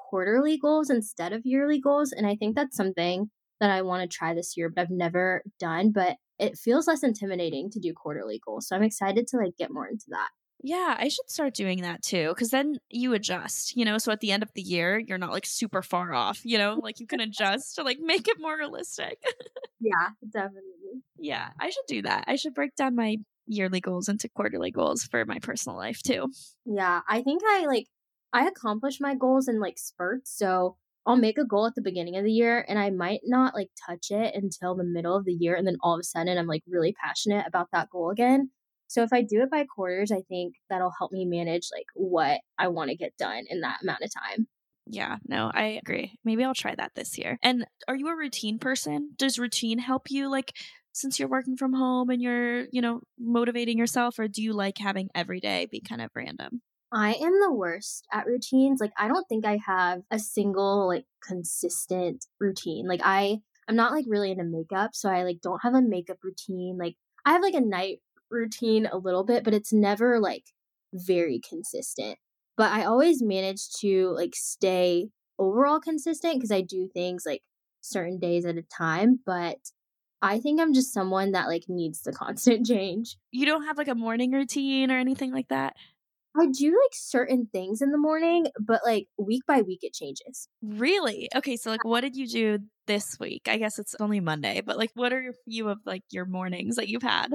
[0.10, 4.18] quarterly goals instead of yearly goals and i think that's something that i want to
[4.18, 8.42] try this year but i've never done but it feels less intimidating to do quarterly
[8.44, 10.30] goals so i'm excited to like get more into that
[10.62, 13.98] yeah, I should start doing that too because then you adjust, you know.
[13.98, 16.80] So at the end of the year, you're not like super far off, you know,
[16.82, 19.22] like you can adjust to like make it more realistic.
[19.80, 21.04] yeah, definitely.
[21.18, 22.26] Yeah, I should do that.
[22.28, 23.18] I should break down my
[23.48, 26.28] yearly goals into quarterly goals for my personal life too.
[26.66, 27.88] Yeah, I think I like,
[28.34, 30.38] I accomplish my goals in like spurts.
[30.38, 33.56] So I'll make a goal at the beginning of the year and I might not
[33.56, 35.56] like touch it until the middle of the year.
[35.56, 38.52] And then all of a sudden, I'm like really passionate about that goal again.
[38.90, 42.42] So if I do it by quarters, I think that'll help me manage like what
[42.58, 44.48] I want to get done in that amount of time.
[44.86, 46.18] Yeah, no, I agree.
[46.24, 47.38] Maybe I'll try that this year.
[47.44, 49.12] And are you a routine person?
[49.18, 50.54] Does routine help you like
[50.94, 54.80] since you're working from home and you're, you know, motivating yourself or do you like
[54.80, 56.62] having every day be kind of random?
[56.92, 58.82] I am the worst at routines.
[58.82, 62.88] Like I don't think I have a single like consistent routine.
[62.88, 66.18] Like I I'm not like really into makeup, so I like don't have a makeup
[66.24, 66.78] routine.
[66.80, 68.00] Like I have like a night
[68.30, 70.46] routine a little bit, but it's never like
[70.94, 72.18] very consistent.
[72.58, 77.42] But I always manage to like stay overall consistent because I do things like
[77.82, 79.58] certain days at a time, but
[80.22, 83.18] I think I'm just someone that like needs the constant change.
[83.32, 85.76] You don't have like a morning routine or anything like that?
[86.38, 90.48] I do like certain things in the morning, but like week by week it changes.
[90.62, 91.28] Really?
[91.36, 93.48] Okay, so like what did you do this week?
[93.48, 96.76] I guess it's only Monday, but like what are your few of like your mornings
[96.76, 97.32] that you've had?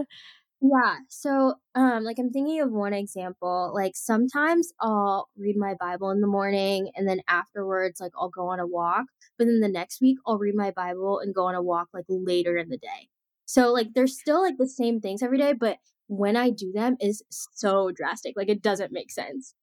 [0.67, 0.97] Yeah.
[1.11, 3.71] So, um, like I'm thinking of one example.
[3.75, 8.49] Like sometimes I'll read my Bible in the morning and then afterwards, like I'll go
[8.49, 9.05] on a walk.
[9.37, 12.07] But then the next week I'll read my Bible and go on a walk like
[12.09, 13.09] later in the day.
[13.45, 16.97] So like there's still like the same things every day, but when I do them
[16.99, 18.33] is so drastic.
[18.35, 19.55] Like it doesn't make sense.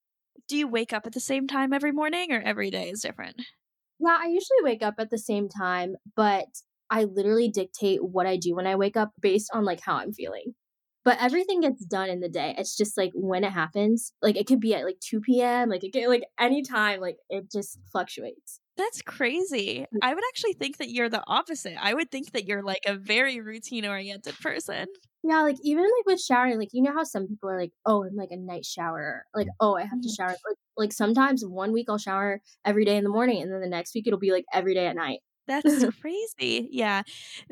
[0.47, 3.41] Do you wake up at the same time every morning or every day is different?
[3.99, 6.47] Yeah, I usually wake up at the same time, but
[6.91, 10.13] I literally dictate what I do when I wake up based on like how I'm
[10.13, 10.53] feeling.
[11.03, 12.53] But everything gets done in the day.
[12.57, 15.83] It's just like when it happens, like it could be at like 2 p.m., like
[15.83, 18.59] it could like anytime, like it just fluctuates.
[18.77, 19.85] That's crazy.
[19.93, 19.99] Mm.
[20.01, 21.75] I would actually think that you're the opposite.
[21.79, 24.87] I would think that you're like a very routine oriented person.
[25.23, 28.03] Yeah, like even like with showering, like you know how some people are like, oh,
[28.03, 29.55] I'm like a night shower, like mm.
[29.59, 30.13] oh, I have to mm-hmm.
[30.13, 30.29] shower.
[30.29, 33.67] Like, like sometimes one week I'll shower every day in the morning, and then the
[33.67, 35.19] next week it'll be like every day at night.
[35.51, 36.69] That's crazy.
[36.71, 37.03] Yeah.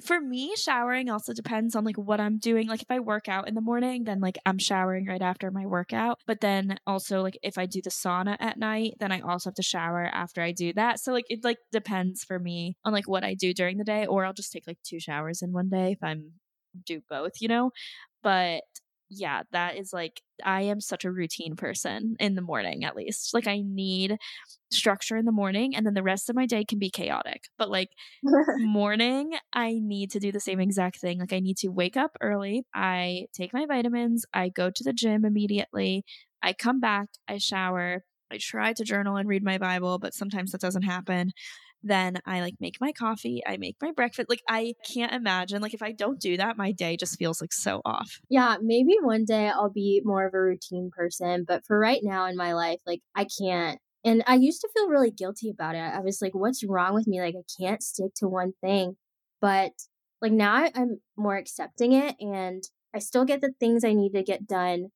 [0.06, 2.68] For me, showering also depends on like what I'm doing.
[2.68, 5.66] Like if I work out in the morning, then like I'm showering right after my
[5.66, 6.20] workout.
[6.26, 9.56] But then also like if I do the sauna at night, then I also have
[9.56, 11.00] to shower after I do that.
[11.00, 14.06] So like it like depends for me on like what I do during the day
[14.06, 16.34] or I'll just take like two showers in one day if I'm
[16.86, 17.72] do both, you know?
[18.24, 18.64] But
[19.10, 23.34] yeah, that is like I am such a routine person in the morning at least.
[23.34, 24.17] Like I need
[24.72, 27.43] structure in the morning and then the rest of my day can be chaotic.
[27.58, 27.89] But like
[28.58, 31.19] morning, I need to do the same exact thing.
[31.19, 34.93] Like I need to wake up early, I take my vitamins, I go to the
[34.93, 36.06] gym immediately,
[36.43, 40.52] I come back, I shower, I try to journal and read my Bible, but sometimes
[40.52, 41.32] that doesn't happen
[41.82, 44.30] then I like make my coffee, I make my breakfast.
[44.30, 47.54] Like I can't imagine like if I don't do that, my day just feels like
[47.54, 48.20] so off.
[48.30, 52.26] Yeah, maybe one day I'll be more of a routine person, but for right now
[52.26, 53.80] in my life, like I can't.
[54.04, 55.80] And I used to feel really guilty about it.
[55.80, 57.22] I was like, what's wrong with me?
[57.22, 58.96] Like I can't stick to one thing.
[59.42, 59.72] But
[60.22, 62.63] like now I, I'm more accepting it and
[62.94, 64.88] I still get the things I need to get done.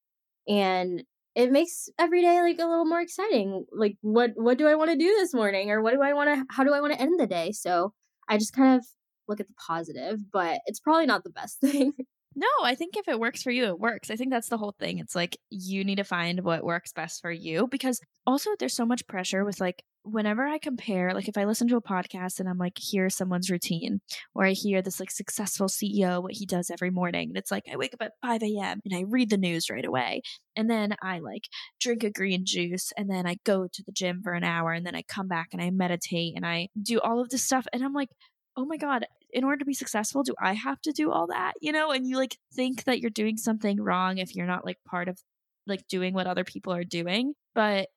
[0.48, 1.04] And
[1.36, 3.65] it makes every day like a little more exciting.
[3.72, 6.30] Like what what do I want to do this morning or what do I want
[6.30, 7.52] to how do I want to end the day?
[7.52, 7.93] So
[8.30, 8.86] I just kind of
[9.28, 11.93] look at the positive, but it's probably not the best thing.
[12.36, 14.10] No, I think if it works for you, it works.
[14.10, 14.98] I think that's the whole thing.
[14.98, 18.86] It's like you need to find what works best for you because also there's so
[18.86, 22.50] much pressure with like whenever I compare, like if I listen to a podcast and
[22.50, 24.02] I'm like, here's someone's routine,
[24.36, 27.63] or I hear this like successful CEO, what he does every morning, and it's like,
[27.72, 28.82] I wake up at 5 a.m.
[28.86, 30.22] and I read the news right away.
[30.56, 31.48] And then I like
[31.80, 34.86] drink a green juice and then I go to the gym for an hour and
[34.86, 37.66] then I come back and I meditate and I do all of this stuff.
[37.74, 38.10] And I'm like,
[38.56, 41.54] oh my God, in order to be successful, do I have to do all that?
[41.62, 44.78] You know, and you like think that you're doing something wrong if you're not like
[44.86, 45.18] part of
[45.66, 47.34] like doing what other people are doing.
[47.56, 47.88] But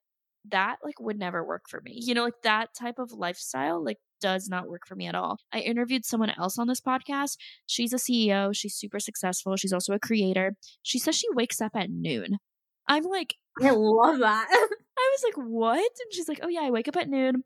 [0.50, 1.98] that like would never work for me.
[2.02, 5.38] You know, like that type of lifestyle like does not work for me at all.
[5.52, 7.36] I interviewed someone else on this podcast.
[7.66, 10.56] She's a CEO, she's super successful, she's also a creator.
[10.82, 12.38] She says she wakes up at noon.
[12.88, 14.46] I'm like, I love that.
[14.98, 15.78] I was like, what?
[15.78, 17.44] And she's like, oh yeah, I wake up at noon.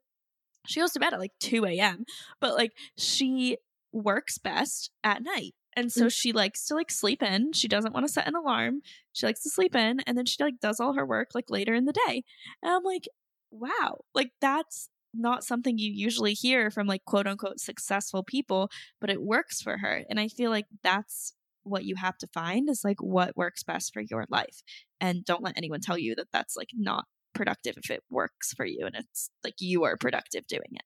[0.66, 2.04] She goes to bed at like 2 a.m.
[2.40, 3.56] But like she
[3.92, 5.54] works best at night.
[5.76, 6.12] And so mm.
[6.12, 7.52] she likes to like sleep in.
[7.52, 8.80] She doesn't want to set an alarm.
[9.12, 11.74] She likes to sleep in and then she like does all her work like later
[11.74, 12.24] in the day.
[12.62, 13.08] And I'm like,
[13.50, 19.10] wow, like that's not something you usually hear from like quote unquote successful people, but
[19.10, 20.04] it works for her.
[20.08, 23.92] And I feel like that's what you have to find is like what works best
[23.92, 24.62] for your life.
[25.00, 27.04] And don't let anyone tell you that that's like not
[27.34, 30.82] productive if it works for you and it's like you are productive doing it.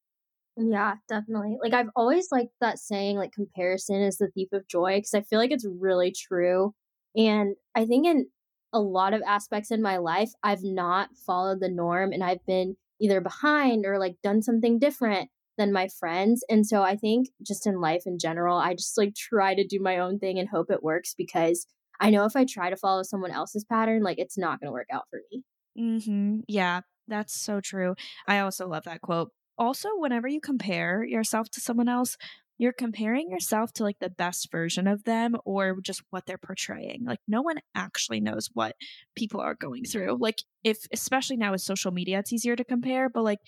[0.57, 1.59] Yeah, definitely.
[1.63, 5.23] Like I've always liked that saying like comparison is the thief of joy because I
[5.23, 6.75] feel like it's really true.
[7.17, 8.29] And I think in
[8.73, 12.77] a lot of aspects in my life I've not followed the norm and I've been
[13.01, 16.45] either behind or like done something different than my friends.
[16.49, 19.81] And so I think just in life in general, I just like try to do
[19.81, 21.67] my own thing and hope it works because
[22.01, 24.73] I know if I try to follow someone else's pattern, like it's not going to
[24.73, 25.45] work out for me.
[25.79, 26.43] Mhm.
[26.49, 27.95] Yeah, that's so true.
[28.27, 32.17] I also love that quote also whenever you compare yourself to someone else
[32.57, 37.03] you're comparing yourself to like the best version of them or just what they're portraying
[37.05, 38.77] like no one actually knows what
[39.17, 43.09] people are going through like if especially now with social media it's easier to compare
[43.09, 43.41] but like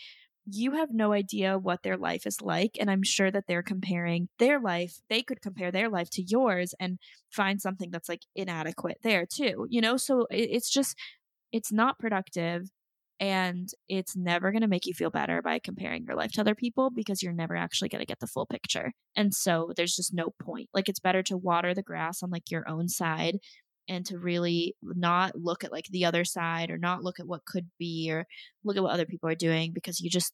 [0.48, 2.76] you have no idea what their life is like.
[2.78, 6.72] And I'm sure that they're comparing their life, they could compare their life to yours
[6.78, 6.98] and
[7.30, 9.96] find something that's like inadequate there too, you know?
[9.96, 10.96] So it's just,
[11.52, 12.70] it's not productive
[13.18, 16.54] and it's never going to make you feel better by comparing your life to other
[16.54, 18.92] people because you're never actually going to get the full picture.
[19.14, 20.68] And so there's just no point.
[20.74, 23.38] Like it's better to water the grass on like your own side
[23.88, 27.44] and to really not look at like the other side or not look at what
[27.46, 28.26] could be or
[28.64, 30.32] look at what other people are doing because you just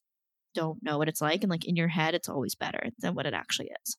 [0.53, 3.25] don't know what it's like and like in your head it's always better than what
[3.25, 3.97] it actually is.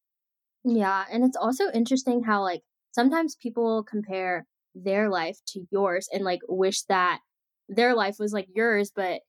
[0.64, 2.62] Yeah, and it's also interesting how like
[2.92, 7.20] sometimes people compare their life to yours and like wish that
[7.68, 9.20] their life was like yours, but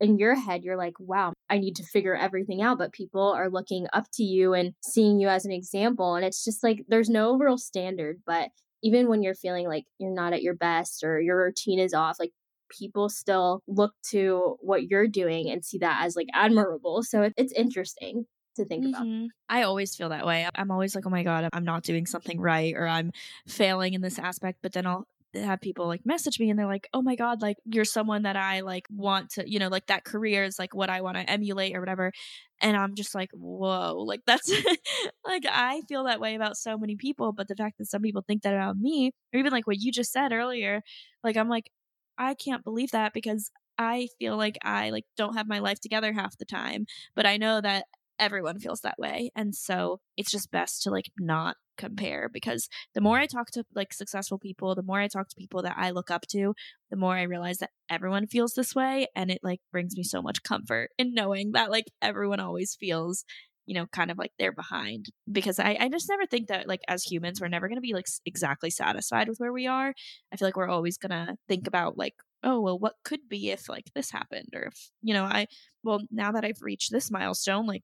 [0.00, 2.78] in your head, you're like, wow, I need to figure everything out.
[2.78, 6.16] But people are looking up to you and seeing you as an example.
[6.16, 8.20] And it's just like, there's no real standard.
[8.26, 8.48] But
[8.82, 12.18] even when you're feeling like you're not at your best or your routine is off,
[12.18, 12.32] like
[12.68, 17.02] people still look to what you're doing and see that as like admirable.
[17.02, 19.02] So it's interesting to think mm-hmm.
[19.02, 19.28] about.
[19.48, 20.48] I always feel that way.
[20.54, 23.12] I'm always like, oh my God, I'm not doing something right or I'm
[23.46, 24.58] failing in this aspect.
[24.62, 27.56] But then I'll have people like message me and they're like, "Oh my god, like
[27.64, 30.90] you're someone that I like want to, you know, like that career is like what
[30.90, 32.12] I want to emulate or whatever."
[32.60, 34.50] And I'm just like, "Whoa, like that's
[35.24, 38.22] like I feel that way about so many people, but the fact that some people
[38.26, 40.82] think that about me, or even like what you just said earlier,
[41.24, 41.70] like I'm like
[42.18, 46.12] I can't believe that because I feel like I like don't have my life together
[46.12, 47.86] half the time, but I know that
[48.18, 49.30] everyone feels that way.
[49.34, 53.64] And so it's just best to like not compare because the more I talk to
[53.74, 56.54] like successful people, the more I talk to people that I look up to,
[56.90, 59.06] the more I realize that everyone feels this way.
[59.14, 63.24] And it like brings me so much comfort in knowing that like everyone always feels
[63.66, 66.80] you know, kind of like they're behind because I, I just never think that like
[66.88, 69.94] as humans, we're never going to be like exactly satisfied with where we are.
[70.32, 73.50] I feel like we're always going to think about like, oh, well, what could be
[73.50, 75.46] if like this happened or if, you know, I,
[75.84, 77.82] well, now that I've reached this milestone, like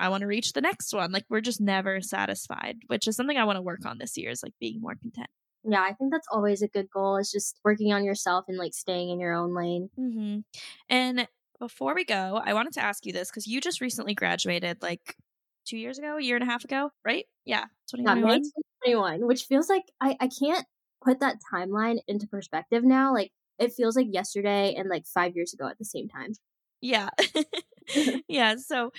[0.00, 1.12] I want to reach the next one.
[1.12, 4.30] Like we're just never satisfied, which is something I want to work on this year
[4.30, 5.28] is like being more content.
[5.62, 8.72] Yeah, I think that's always a good goal is just working on yourself and like
[8.72, 9.90] staying in your own lane.
[9.98, 10.38] Mm-hmm.
[10.88, 11.28] And
[11.58, 15.16] before we go, I wanted to ask you this because you just recently graduated like
[15.66, 17.26] two years ago, a year and a half ago, right?
[17.44, 18.30] Yeah, 2021.
[18.30, 18.36] Yeah,
[18.86, 20.64] 2021, which feels like I, I can't
[21.04, 23.12] put that timeline into perspective now.
[23.12, 26.32] Like it feels like yesterday and like five years ago at the same time.
[26.80, 27.10] Yeah.
[28.28, 28.56] yeah.
[28.56, 28.92] So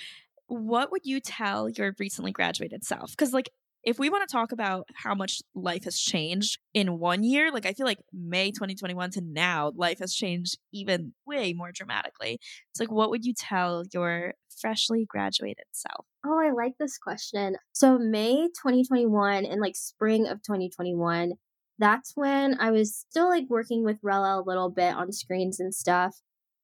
[0.46, 3.10] what would you tell your recently graduated self?
[3.10, 3.50] Because, like,
[3.84, 7.66] if we want to talk about how much life has changed in one year, like,
[7.66, 12.38] I feel like May 2021 to now, life has changed even way more dramatically.
[12.70, 16.06] It's like, what would you tell your freshly graduated self?
[16.24, 17.56] Oh, I like this question.
[17.72, 21.32] So, May 2021 and like spring of 2021,
[21.78, 25.74] that's when I was still like working with Rella a little bit on screens and
[25.74, 26.16] stuff.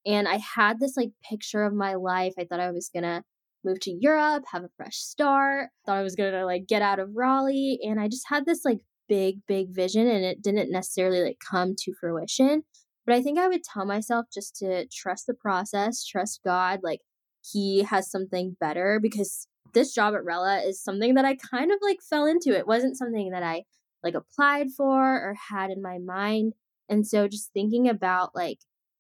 [0.07, 2.35] And I had this like picture of my life.
[2.39, 3.25] I thought I was going to
[3.65, 5.71] move to Europe, have a fresh start.
[5.87, 8.65] Thought I was going to like get out of Raleigh and I just had this
[8.65, 8.79] like
[9.09, 12.63] big big vision and it didn't necessarily like come to fruition.
[13.07, 17.01] But I think I would tell myself just to trust the process, trust God, like
[17.43, 21.79] he has something better because this job at Rella is something that I kind of
[21.81, 22.57] like fell into.
[22.57, 23.63] It wasn't something that I
[24.03, 26.55] like applied for or had in my mind.
[26.89, 28.59] And so just thinking about like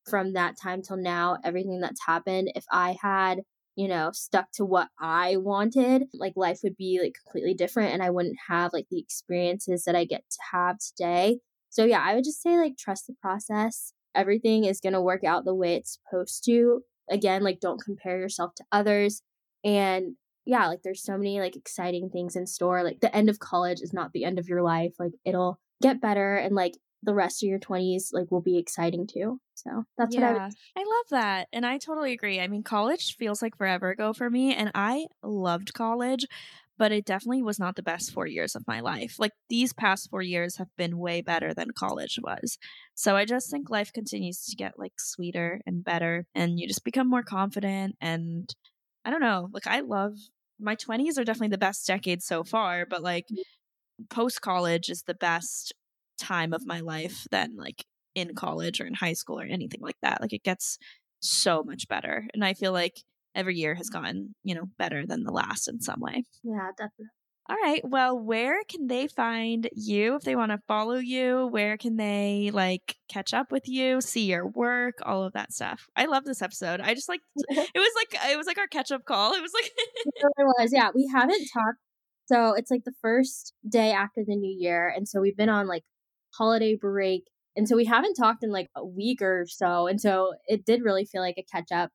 [0.09, 3.41] from that time till now, everything that's happened, if I had
[3.79, 8.03] you know, stuck to what I wanted, like life would be like completely different and
[8.03, 11.39] I wouldn't have like the experiences that I get to have today.
[11.70, 13.93] So yeah, I would just say like trust the process.
[14.16, 16.81] Everything is going to work out the way it's supposed to.
[17.09, 19.22] Again, like don't compare yourself to others
[19.64, 22.83] and yeah, like there's so many like exciting things in store.
[22.83, 24.95] Like the end of college is not the end of your life.
[24.99, 26.72] Like it'll get better and like
[27.03, 29.41] the rest of your 20s like will be exciting too.
[29.55, 31.49] So that's yeah, what I would I love that.
[31.53, 32.41] And I totally agree.
[32.41, 36.27] I mean, college feels like forever ago for me and I loved college,
[36.77, 39.17] but it definitely was not the best 4 years of my life.
[39.19, 42.59] Like these past 4 years have been way better than college was.
[42.95, 46.85] So I just think life continues to get like sweeter and better and you just
[46.85, 48.53] become more confident and
[49.05, 50.15] I don't know, like I love
[50.61, 53.39] my 20s are definitely the best decade so far, but like mm.
[54.11, 55.73] post college is the best
[56.19, 59.99] time of my life than like in college or in high school or anything like
[60.03, 60.21] that.
[60.21, 60.79] Like it gets
[61.21, 62.27] so much better.
[62.35, 63.03] And I feel like
[63.35, 66.25] every year has gotten, you know, better than the last in some way.
[66.43, 67.07] Yeah, definitely.
[67.51, 67.81] All right.
[67.83, 71.47] Well, where can they find you if they want to follow you?
[71.47, 75.89] Where can they like catch up with you, see your work, all of that stuff?
[75.97, 76.83] I love this episode.
[76.83, 79.33] I just like it was like it was like our catch up call.
[79.33, 80.73] It was like it really was.
[80.75, 81.79] Yeah, we haven't talked.
[82.27, 85.66] So it's like the first day after the new year, and so we've been on
[85.66, 85.85] like
[86.39, 87.24] holiday break.
[87.57, 89.89] And so we haven't talked in like a week or so.
[89.89, 91.91] And so it did really feel like a catch up.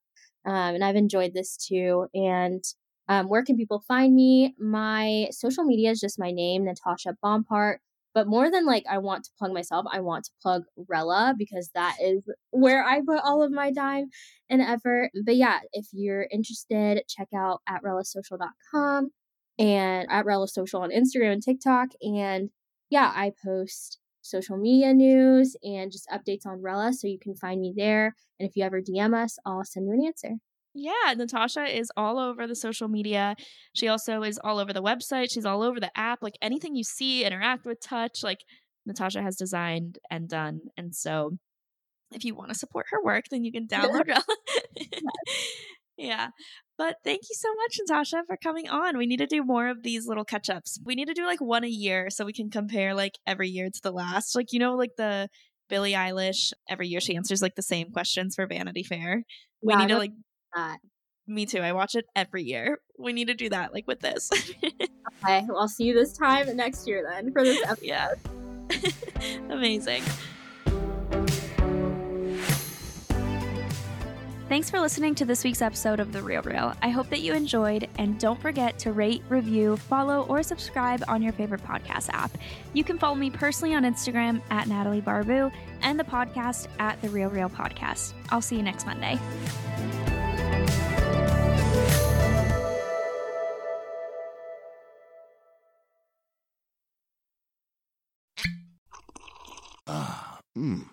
[0.45, 2.07] Um, and I've enjoyed this too.
[2.13, 2.63] And
[3.07, 4.55] um, where can people find me?
[4.59, 7.77] My social media is just my name, Natacha Bomparte.
[8.13, 11.71] But more than like I want to plug myself, I want to plug Rella because
[11.73, 14.09] that is where I put all of my time
[14.49, 15.09] and effort.
[15.25, 19.09] But yeah, if you're interested, check out at rellasocial.com
[19.57, 21.89] and at Rella Social on Instagram and TikTok.
[22.01, 22.49] And
[22.89, 26.93] yeah, I post social media news and just updates on Rella.
[26.93, 28.15] So you can find me there.
[28.39, 30.35] And if you ever DM us, I'll send you an answer.
[30.73, 33.35] Yeah, Natacha is all over the social media.
[33.75, 35.27] She also is all over the website.
[35.31, 36.23] She's all over the app.
[36.23, 38.39] Like anything you see, interact with, touch, like
[38.89, 40.61] Natacha has designed and done.
[40.75, 41.37] And so
[42.11, 44.23] if you want to support her work, then you can download Rella.
[45.97, 46.29] yeah.
[46.77, 48.97] But thank you so much, Natacha, for coming on.
[48.97, 50.79] We need to do more of these little catch ups.
[50.83, 53.69] We need to do like one a year so we can compare like every year
[53.69, 54.35] to the last.
[54.35, 55.29] Like, you know, like the
[55.69, 59.23] Billie Eilish, every year she answers like the same questions for Vanity Fair.
[59.61, 60.11] We Yeah, need to like
[60.55, 60.79] that.
[61.27, 61.59] me too.
[61.59, 62.79] I watch it every year.
[62.97, 64.29] We need to do that, like with this.
[65.25, 67.85] Okay, well, I'll see you this time next year then for this episode.
[67.85, 68.13] yeah.
[69.49, 70.03] Amazing.
[74.49, 76.73] Thanks for listening to this week's episode of The Real Reel.
[76.81, 81.23] I hope that you enjoyed, and don't forget to rate, review, follow, or subscribe on
[81.23, 82.29] your favorite podcast app.
[82.73, 87.09] You can follow me personally on Instagram at Natalie Barbu and the podcast at The
[87.09, 88.13] Real Reel Podcast.
[88.29, 89.17] I'll see you next Monday.
[99.87, 100.92] Ah, mmm.